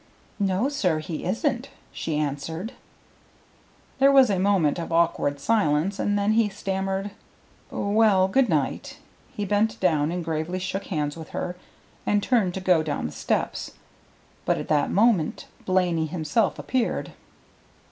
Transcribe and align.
"No, 0.39 0.67
sir, 0.67 0.97
he 0.97 1.25
isn't," 1.25 1.69
she 1.91 2.17
answered. 2.17 2.73
There 3.99 4.11
was 4.11 4.31
a 4.31 4.39
moment 4.39 4.79
of 4.79 4.91
awkward 4.91 5.39
silence, 5.39 5.99
and 5.99 6.17
then 6.17 6.31
he 6.31 6.49
stammered, 6.49 7.11
"Well 7.69 8.27
good 8.27 8.49
night." 8.49 8.97
He 9.31 9.45
bent 9.45 9.79
down 9.79 10.11
and 10.11 10.25
gravely 10.25 10.57
shook 10.57 10.85
hands 10.85 11.15
with 11.15 11.29
her, 11.37 11.55
and 12.03 12.23
turned 12.23 12.55
to 12.55 12.61
go 12.61 12.81
down 12.81 13.05
the 13.05 13.11
steps, 13.11 13.73
but 14.43 14.57
at 14.57 14.69
that 14.69 14.89
moment 14.89 15.45
Blaney 15.65 16.07
himself 16.07 16.57
appeared. 16.57 17.11